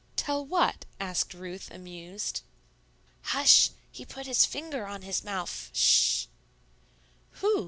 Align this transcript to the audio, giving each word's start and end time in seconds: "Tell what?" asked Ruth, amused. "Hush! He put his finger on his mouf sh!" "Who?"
"Tell 0.15 0.43
what?" 0.43 0.85
asked 0.99 1.35
Ruth, 1.35 1.69
amused. 1.69 2.41
"Hush! 3.21 3.69
He 3.91 4.03
put 4.03 4.25
his 4.25 4.47
finger 4.47 4.87
on 4.87 5.03
his 5.03 5.23
mouf 5.23 5.69
sh!" 5.73 6.25
"Who?" 7.33 7.59